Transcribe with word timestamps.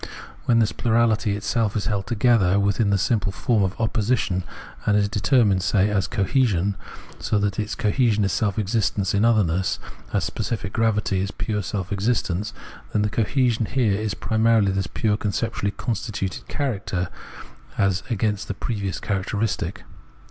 When 0.45 0.57
this 0.57 0.71
plurahty 0.73 1.35
itself 1.35 1.75
is 1.77 1.85
held 1.85 2.07
together 2.07 2.59
within 2.59 2.89
the 2.89 2.97
simple 2.97 3.31
form 3.31 3.61
of 3.61 3.77
opposi 3.77 4.17
tion, 4.17 4.43
and 4.87 4.97
is 4.97 5.07
determined, 5.07 5.61
say, 5.61 5.91
as 5.91 6.07
cohesion, 6.07 6.73
so 7.19 7.37
that 7.37 7.53
this 7.53 7.75
cohesion 7.75 8.23
is 8.25 8.31
self 8.31 8.57
existence 8.57 9.13
in 9.13 9.23
otherness, 9.23 9.77
as 10.11 10.23
specific 10.23 10.73
gravity 10.73 11.21
is 11.21 11.29
pure 11.29 11.61
self 11.61 11.91
existence, 11.91 12.51
then 12.93 13.07
cohesion 13.09 13.67
here 13.67 13.93
is 13.93 14.15
primarily 14.15 14.71
this 14.71 14.87
pure 14.87 15.17
conceptually 15.17 15.69
constituted 15.69 16.47
characteristic 16.47 17.13
as 17.77 18.01
against 18.09 18.47
the 18.47 18.55
previous 18.55 18.99
characteristic. 18.99 19.83